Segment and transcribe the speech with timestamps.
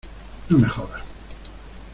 [0.49, 1.03] no me jodas.